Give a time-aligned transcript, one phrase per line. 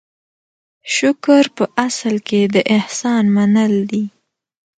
[0.95, 4.03] شکر په اصل کې د احسان منل دي.